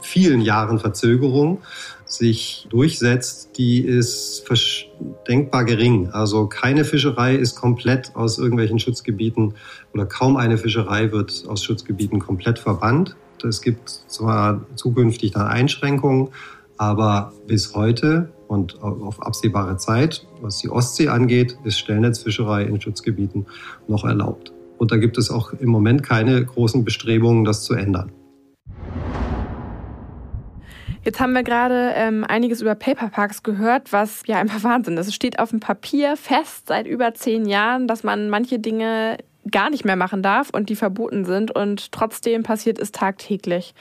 [0.00, 1.62] vielen Jahren Verzögerung
[2.06, 4.44] sich durchsetzt, die ist
[5.26, 6.10] denkbar gering.
[6.12, 9.54] Also keine Fischerei ist komplett aus irgendwelchen Schutzgebieten
[9.92, 13.16] oder kaum eine Fischerei wird aus Schutzgebieten komplett verbannt.
[13.42, 16.28] Es gibt zwar zukünftig dann Einschränkungen,
[16.76, 23.46] aber bis heute und auf absehbare Zeit, was die Ostsee angeht, ist Stellnetzfischerei in Schutzgebieten
[23.88, 24.52] noch erlaubt.
[24.78, 28.12] Und da gibt es auch im Moment keine großen Bestrebungen, das zu ändern.
[31.04, 35.08] Jetzt haben wir gerade ähm, einiges über Paperparks gehört, was ja einfach Wahnsinn ist.
[35.08, 39.18] Es steht auf dem Papier fest seit über zehn Jahren, dass man manche Dinge
[39.50, 43.74] gar nicht mehr machen darf und die verboten sind und trotzdem passiert es tagtäglich.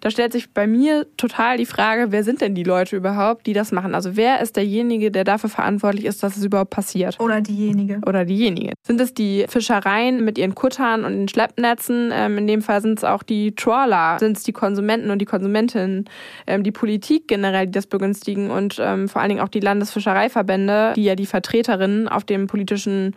[0.00, 3.52] Da stellt sich bei mir total die Frage, wer sind denn die Leute überhaupt, die
[3.52, 3.94] das machen?
[3.94, 7.20] Also wer ist derjenige, der dafür verantwortlich ist, dass es überhaupt passiert?
[7.20, 8.00] Oder diejenige.
[8.06, 8.72] Oder diejenige.
[8.82, 12.10] Sind es die Fischereien mit ihren Kuttern und den Schleppnetzen?
[12.12, 14.18] Ähm, in dem Fall sind es auch die Trawler.
[14.18, 16.08] Sind es die Konsumenten und die Konsumentinnen?
[16.46, 20.94] Ähm, die Politik generell, die das begünstigen und ähm, vor allen Dingen auch die Landesfischereiverbände,
[20.96, 23.14] die ja die Vertreterinnen auf dem politischen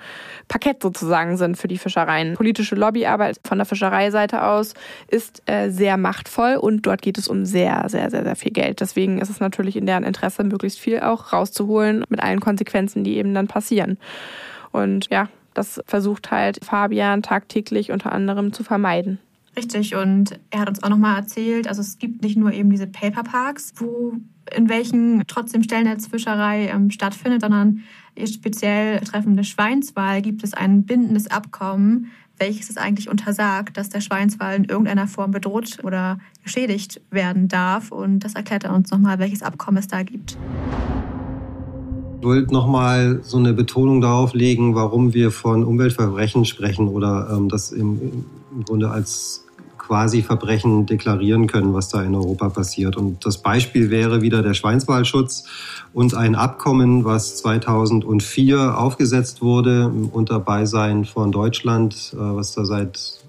[0.48, 1.93] Parkett sozusagen sind für die Fischerei.
[1.94, 2.34] Fischereien.
[2.34, 4.74] Politische Lobbyarbeit von der Fischereiseite aus
[5.08, 8.82] ist äh, sehr machtvoll und dort geht es um sehr, sehr, sehr, sehr viel Geld.
[8.82, 13.18] Deswegen ist es natürlich in deren Interesse, möglichst viel auch rauszuholen mit allen Konsequenzen, die
[13.18, 13.98] eben dann passieren.
[14.72, 19.20] Und ja, das versucht halt Fabian tagtäglich unter anderem zu vermeiden.
[19.56, 22.88] Richtig, und er hat uns auch nochmal erzählt, also es gibt nicht nur eben diese
[22.88, 24.14] Paperparks, wo
[24.56, 27.82] in welchen trotzdem Stellnetzfischerei ähm, stattfindet, sondern
[28.26, 34.56] speziell betreffende Schweinswal gibt es ein bindendes Abkommen, welches es eigentlich untersagt, dass der Schweinswal
[34.56, 37.92] in irgendeiner Form bedroht oder geschädigt werden darf.
[37.92, 40.38] Und das erklärt er uns nochmal, welches Abkommen es da gibt.
[42.20, 47.50] Ich wollte nochmal so eine Betonung darauf legen, warum wir von Umweltverbrechen sprechen oder ähm,
[47.50, 49.43] das im, im Grunde als
[49.94, 52.98] quasi Verbrechen deklarieren können, was da in Europa passiert.
[52.98, 55.44] Und das Beispiel wäre wieder der Schweinswalschutz
[55.94, 63.20] und ein Abkommen, was 2004 aufgesetzt wurde unter Beisein von Deutschland, äh, was da seit,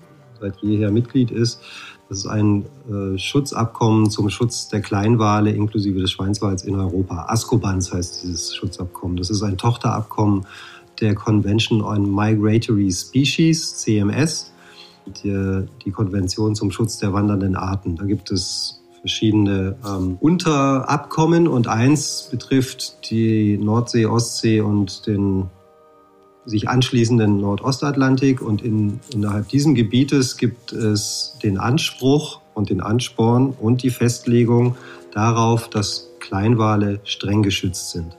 [0.41, 1.61] seit jeher Mitglied ist.
[2.09, 7.27] Das ist ein äh, Schutzabkommen zum Schutz der Kleinwale inklusive des Schweinswals in Europa.
[7.29, 9.19] ASCOBANS heißt dieses Schutzabkommen.
[9.19, 10.47] Das ist ein Tochterabkommen
[11.03, 14.54] der Convention on Migratory Species, CMS
[15.07, 17.97] die, die Konvention zum Schutz der wandernden Arten.
[17.97, 25.51] Da gibt es verschiedene ähm, Unterabkommen und eins betrifft die Nordsee, Ostsee und den
[26.47, 28.41] sich anschließenden Nordostatlantik.
[28.41, 34.77] Und in, innerhalb dieses Gebietes gibt es den Anspruch und den Ansporn und die Festlegung
[35.13, 38.17] darauf, dass Kleinwale streng geschützt sind.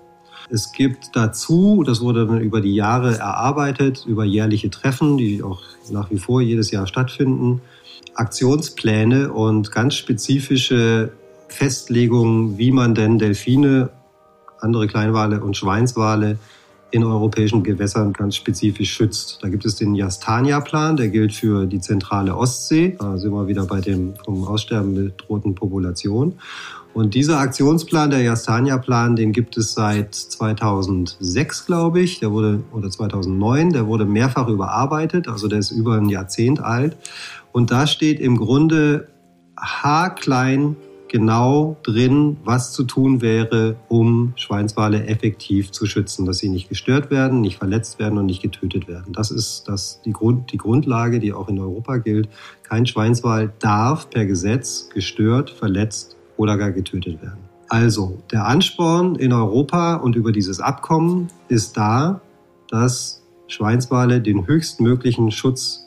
[0.49, 6.11] Es gibt dazu, das wurde über die Jahre erarbeitet, über jährliche Treffen, die auch nach
[6.11, 7.61] wie vor jedes Jahr stattfinden,
[8.13, 11.11] Aktionspläne und ganz spezifische
[11.47, 13.89] Festlegungen, wie man denn Delfine,
[14.59, 16.37] andere Kleinwale und Schweinswale
[16.91, 19.39] in europäischen Gewässern ganz spezifisch schützt.
[19.41, 22.95] Da gibt es den Jastania-Plan, der gilt für die zentrale Ostsee.
[22.99, 26.35] Da sind wir wieder bei dem vom Aussterben bedrohten Population.
[26.95, 32.21] Und dieser Aktionsplan, der Jastania-Plan, den gibt es seit 2006, glaube ich.
[32.21, 35.27] Der wurde, oder 2009, der wurde mehrfach überarbeitet.
[35.27, 36.95] Also der ist über ein Jahrzehnt alt.
[37.51, 39.09] Und da steht im Grunde
[39.59, 40.77] haarklein
[41.09, 47.11] genau drin, was zu tun wäre, um Schweinswale effektiv zu schützen, dass sie nicht gestört
[47.11, 49.11] werden, nicht verletzt werden und nicht getötet werden.
[49.11, 52.29] Das ist das, die, Grund, die Grundlage, die auch in Europa gilt.
[52.63, 57.39] Kein Schweinswal darf per Gesetz gestört, verletzt oder gar getötet werden.
[57.67, 62.21] Also, der Ansporn in Europa und über dieses Abkommen ist da,
[62.69, 65.85] dass Schweinswale den höchstmöglichen Schutz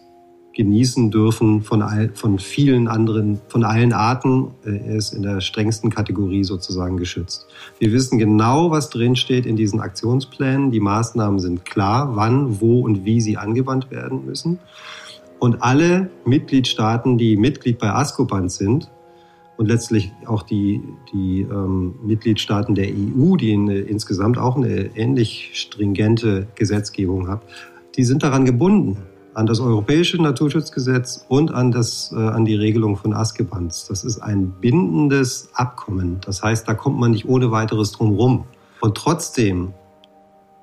[0.59, 4.49] genießen dürfen von, all, von vielen anderen, von allen Arten.
[4.65, 7.47] Er ist in der strengsten Kategorie sozusagen geschützt.
[7.79, 10.73] Wir wissen genau, was drinsteht in diesen Aktionsplänen.
[10.73, 14.59] Die Maßnahmen sind klar, wann, wo und wie sie angewandt werden müssen.
[15.39, 18.91] Und alle Mitgliedstaaten, die Mitglied bei ASCOBAND sind,
[19.59, 20.81] und letztlich auch die,
[21.13, 27.43] die ähm, Mitgliedstaaten der EU, die eine, insgesamt auch eine ähnlich stringente Gesetzgebung hat,
[27.97, 28.99] die sind daran gebunden,
[29.35, 33.87] an das europäische Naturschutzgesetz und an, das, äh, an die Regelung von Askebans.
[33.89, 36.21] Das ist ein bindendes Abkommen.
[36.25, 38.45] Das heißt, da kommt man nicht ohne weiteres drum rum.
[38.81, 39.75] Und trotzdem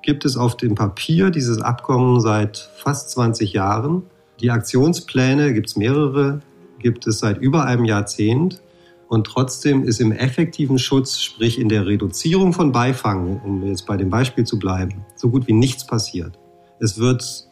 [0.02, 4.04] gibt es auf dem Papier dieses Abkommen seit fast 20 Jahren.
[4.40, 6.40] Die Aktionspläne, gibt es mehrere,
[6.78, 8.62] gibt es seit über einem Jahrzehnt.
[9.08, 13.96] Und trotzdem ist im effektiven Schutz, sprich in der Reduzierung von Beifang, um jetzt bei
[13.96, 16.38] dem Beispiel zu bleiben, so gut wie nichts passiert.
[16.80, 17.46] Es wird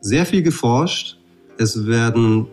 [0.00, 1.18] sehr viel geforscht.
[1.56, 2.46] Es werden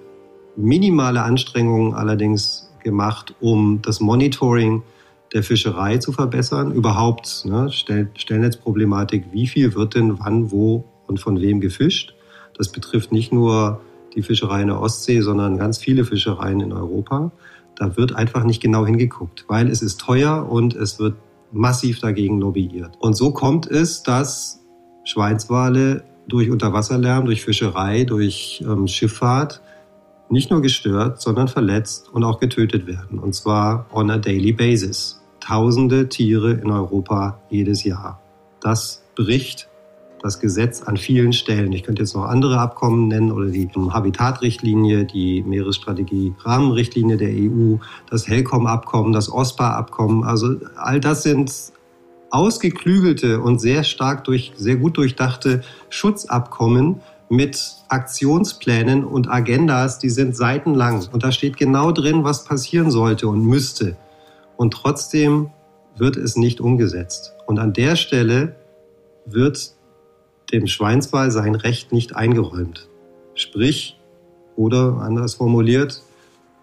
[0.56, 4.84] minimale Anstrengungen allerdings gemacht, um das Monitoring
[5.34, 6.72] der Fischerei zu verbessern.
[6.72, 12.16] Überhaupt ne, Stell Stellnetzproblematik, wie viel wird denn wann, wo und von wem gefischt.
[12.58, 13.82] Das betrifft nicht nur
[14.16, 17.32] die Fischerei in der Ostsee, sondern ganz viele Fischereien in Europa.
[17.76, 21.16] Da wird einfach nicht genau hingeguckt, weil es ist teuer und es wird
[21.52, 22.98] massiv dagegen lobbyiert.
[23.00, 24.62] Und so kommt es, dass
[25.04, 29.62] Schweinswale durch Unterwasserlärm, durch Fischerei, durch ähm, Schifffahrt
[30.30, 33.20] nicht nur gestört, sondern verletzt und auch getötet werden.
[33.20, 35.22] Und zwar on a daily basis.
[35.40, 38.22] Tausende Tiere in Europa jedes Jahr.
[38.62, 39.70] Das bricht
[40.26, 41.72] das Gesetz an vielen Stellen.
[41.72, 47.76] Ich könnte jetzt noch andere Abkommen nennen oder die Habitatrichtlinie, die Meeresstrategie Rahmenrichtlinie der EU,
[48.10, 50.24] das HELCOM-Abkommen, das OSPA-Abkommen.
[50.24, 51.54] Also all das sind
[52.32, 60.36] ausgeklügelte und sehr stark durch, sehr gut durchdachte Schutzabkommen mit Aktionsplänen und Agendas, die sind
[60.36, 61.08] seitenlang.
[61.12, 63.96] Und da steht genau drin, was passieren sollte und müsste.
[64.58, 65.52] Und trotzdem
[65.96, 67.36] wird es nicht umgesetzt.
[67.46, 68.56] Und an der Stelle
[69.28, 69.75] wird
[70.52, 72.88] dem Schweinswal sein Recht nicht eingeräumt.
[73.34, 73.98] Sprich,
[74.56, 76.02] oder anders formuliert,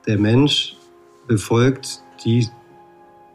[0.07, 0.77] der Mensch
[1.27, 2.49] befolgt die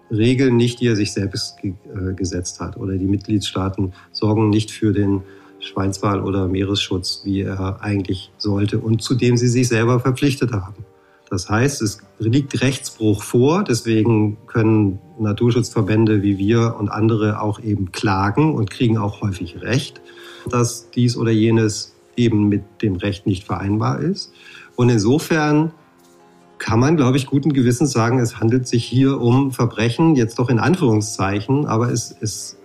[0.10, 2.78] Regeln nicht, die er sich selbst ge äh, gesetzt hat.
[2.78, 5.22] Oder die Mitgliedstaaten sorgen nicht für den
[5.60, 10.86] Schweinswal oder Meeresschutz, wie er eigentlich sollte und zu dem sie sich selber verpflichtet haben.
[11.30, 17.92] Das heißt, es liegt Rechtsbruch vor, deswegen können Naturschutzverbände wie wir und andere auch eben
[17.92, 20.00] klagen und kriegen auch häufig Recht
[20.50, 24.34] dass dies oder jenes eben mit dem Recht nicht vereinbar ist.
[24.76, 25.72] Und insofern
[26.58, 30.50] kann man, glaube ich, guten Gewissens sagen, es handelt sich hier um Verbrechen, jetzt doch
[30.50, 32.58] in Anführungszeichen, aber es ist,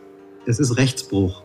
[0.46, 1.42] es ist Rechtsbruch.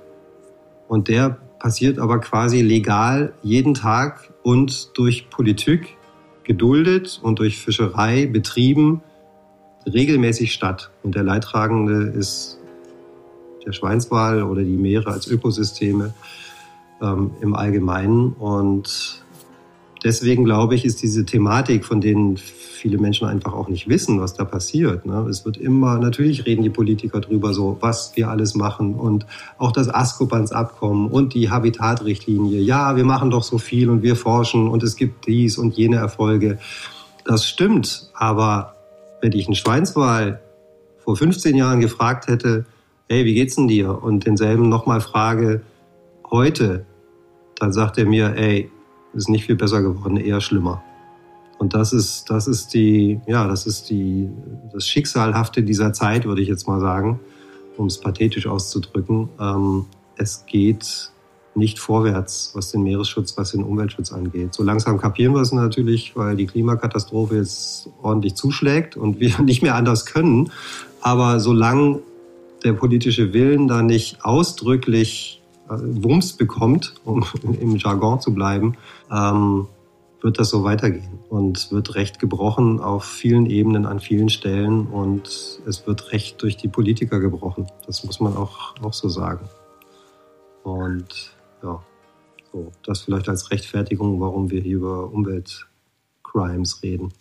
[0.87, 5.97] Und der passiert aber quasi legal jeden Tag und durch Politik
[6.43, 9.01] geduldet und durch Fischerei betrieben
[9.85, 10.91] regelmäßig statt.
[11.03, 12.56] Und der Leidtragende ist
[13.67, 16.13] der Schweinswal oder die Meere als Ökosysteme
[17.01, 18.33] ähm, im Allgemeinen.
[18.33, 19.23] Und
[20.03, 24.35] deswegen glaube ich, ist diese Thematik, von denen viele Menschen einfach auch nicht wissen, was
[24.35, 25.05] da passiert.
[25.05, 25.27] Ne?
[25.29, 29.25] Es wird immer, natürlich reden die Politiker drüber so, was wir alles machen und
[29.57, 32.61] auch das Askobans-Abkommen und die Habitatrichtlinie.
[32.61, 35.97] Ja, wir machen doch so viel und wir forschen und es gibt dies und jene
[35.97, 36.59] Erfolge.
[37.25, 38.75] Das stimmt, aber
[39.21, 40.39] wenn ich einen Schweinswal
[40.99, 42.65] vor 15 Jahren gefragt hätte,
[43.09, 44.03] hey, wie geht's denn dir?
[44.03, 45.61] Und denselben nochmal frage,
[46.29, 46.85] heute,
[47.55, 48.69] dann sagt er mir, ey,
[49.13, 50.83] ist nicht viel besser geworden, eher schlimmer.
[51.57, 54.29] Und das ist, das ist die, ja, das ist die,
[54.71, 57.19] das Schicksalhafte dieser Zeit, würde ich jetzt mal sagen,
[57.77, 59.29] um es pathetisch auszudrücken.
[59.39, 59.85] Ähm,
[60.17, 61.11] es geht
[61.55, 64.53] nicht vorwärts, was den Meeresschutz, was den Umweltschutz angeht.
[64.53, 69.63] So langsam kapieren wir es natürlich, weil die Klimakatastrophe jetzt ordentlich zuschlägt und wir nicht
[69.63, 70.51] mehr anders können.
[71.01, 72.01] Aber solange
[72.63, 78.77] der politische Willen da nicht ausdrücklich äh, Wumms bekommt, um im Jargon zu bleiben,
[79.11, 79.67] ähm,
[80.21, 85.61] wird das so weitergehen und wird Recht gebrochen auf vielen Ebenen an vielen Stellen und
[85.65, 87.67] es wird Recht durch die Politiker gebrochen.
[87.85, 89.47] Das muss man auch, auch so sagen.
[90.63, 91.81] Und ja,
[92.51, 97.13] so, das vielleicht als Rechtfertigung, warum wir hier über Umweltcrimes reden.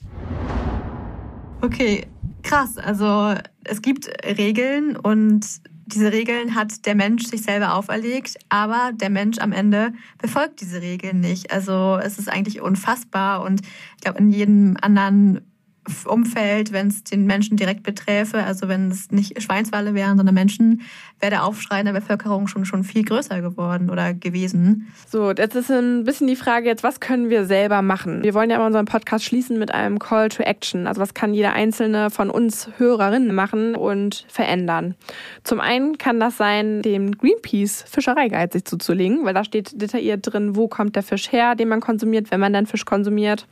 [1.62, 2.06] Okay,
[2.46, 2.78] krass.
[2.78, 5.44] Also es gibt Regeln und
[5.86, 10.80] diese Regeln hat der Mensch sich selber auferlegt, aber der Mensch am Ende befolgt diese
[10.80, 11.52] Regeln nicht.
[11.52, 13.60] Also es ist eigentlich unfassbar und
[13.96, 15.40] ich glaube, in jedem anderen
[16.06, 20.82] Umfeld, wenn es den Menschen direkt beträfe, also wenn es nicht Schweinswale wären, sondern Menschen,
[21.20, 24.88] wäre der Aufschrei in der Bevölkerung schon, schon viel größer geworden oder gewesen.
[25.08, 28.22] So, jetzt ist ein bisschen die Frage jetzt, was können wir selber machen?
[28.22, 30.86] Wir wollen ja immer unseren Podcast schließen mit einem Call to Action.
[30.86, 34.94] Also was kann jeder einzelne von uns Hörerinnen machen und verändern?
[35.44, 40.56] Zum einen kann das sein, dem Greenpeace Fischereiguide sich zuzulegen, weil da steht detailliert drin,
[40.56, 43.46] wo kommt der Fisch her, den man konsumiert, wenn man dann Fisch konsumiert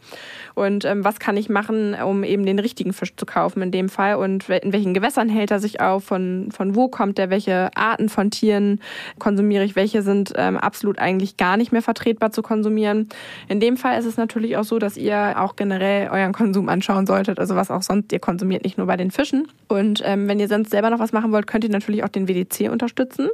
[0.54, 3.88] und ähm, was kann ich machen, um eben den richtigen Fisch zu kaufen in dem
[3.88, 7.70] Fall und in welchen Gewässern hält er sich auf, von, von wo kommt der, welche
[7.76, 8.80] Arten von Tieren
[9.18, 13.08] konsumiere ich, welche sind ähm, absolut eigentlich gar nicht mehr vertretbar zu konsumieren.
[13.48, 17.06] In dem Fall ist es natürlich auch so, dass ihr auch generell euren Konsum anschauen
[17.06, 19.48] solltet, also was auch sonst ihr konsumiert, nicht nur bei den Fischen.
[19.68, 22.28] Und ähm, wenn ihr sonst selber noch was machen wollt, könnt ihr natürlich auch den
[22.28, 23.28] WDC unterstützen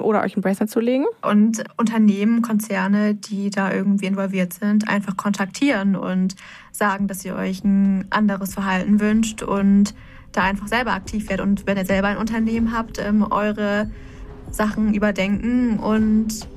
[0.00, 1.06] oder euch ein Bracelet zulegen.
[1.22, 6.34] Und Unternehmen, Konzerne, die da irgendwie involviert sind, einfach kontaktieren und
[6.76, 9.94] sagen, dass ihr euch ein anderes Verhalten wünscht und
[10.32, 11.46] da einfach selber aktiv werdet.
[11.46, 13.90] Und wenn ihr selber ein Unternehmen habt, ähm, eure
[14.50, 16.48] Sachen überdenken und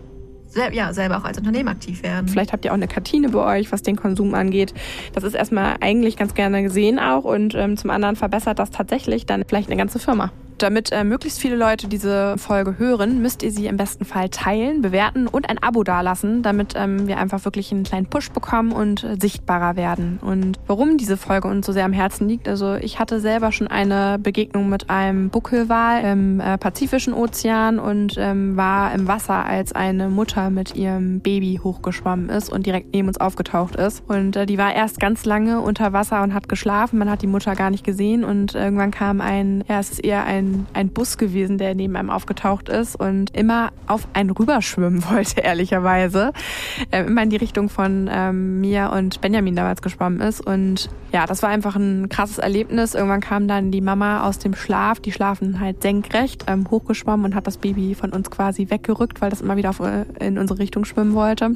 [0.71, 2.27] ja, selber auch als Unternehmen aktiv werden.
[2.27, 4.73] Vielleicht habt ihr auch eine Kartine bei euch, was den Konsum angeht.
[5.13, 9.25] Das ist erstmal eigentlich ganz gerne gesehen auch und ähm, zum anderen verbessert das tatsächlich
[9.25, 10.31] dann vielleicht eine ganze Firma.
[10.59, 14.81] Damit äh, möglichst viele Leute diese Folge hören, müsst ihr sie im besten Fall teilen,
[14.81, 19.05] bewerten und ein Abo dalassen, damit ähm, wir einfach wirklich einen kleinen Push bekommen und
[19.05, 20.19] äh, sichtbarer werden.
[20.21, 23.67] Und warum diese Folge uns so sehr am Herzen liegt, also ich hatte selber schon
[23.67, 29.71] eine Begegnung mit einem Buckelwal im äh, Pazifischen Ozean und ähm, war im Wasser, als
[29.71, 34.03] eine Mutter mit ihrem Baby hochgeschwommen ist und direkt neben uns aufgetaucht ist.
[34.09, 36.99] Und äh, die war erst ganz lange unter Wasser und hat geschlafen.
[36.99, 40.25] Man hat die Mutter gar nicht gesehen und irgendwann kam ein, ja, es ist eher
[40.25, 45.41] ein ein, Bus gewesen, der neben einem aufgetaucht ist und immer auf einen rüberschwimmen wollte,
[45.41, 46.33] ehrlicherweise.
[46.91, 50.41] Äh, immer in die Richtung von ähm, mir und Benjamin damals geschwommen ist.
[50.45, 52.95] Und ja, das war einfach ein krasses Erlebnis.
[52.95, 57.35] Irgendwann kam dann die Mama aus dem Schlaf, die schlafen halt senkrecht, ähm, hochgeschwommen und
[57.35, 60.59] hat das Baby von uns quasi weggerückt, weil das immer wieder auf, äh, in unsere
[60.59, 61.51] Richtung schwimmen wollte.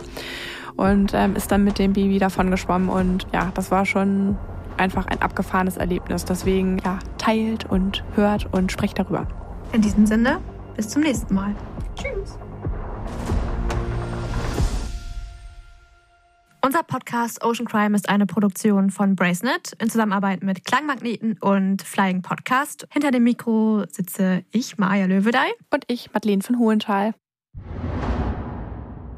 [0.76, 2.90] Und ähm, ist dann mit dem Baby davon geschwommen.
[2.90, 4.38] Und ja, das war schon
[4.78, 6.26] einfach ein abgefahrenes Erlebnis.
[6.26, 9.28] Deswegen ja, teilt und hört und sprecht darüber.
[9.72, 10.40] In diesem Sinne,
[10.76, 11.56] bis zum nächsten Mal.
[11.96, 12.38] Tschüss.
[16.66, 22.22] Unser Podcast Ocean Crime ist eine Produktion von Bracenet in Zusammenarbeit mit Klangmagneten und Flying
[22.22, 22.88] Podcast.
[22.90, 25.52] Hinter dem Mikro sitze ich, Maja Löwedey.
[25.72, 27.16] Und ich, Madeleine von Hohenthal.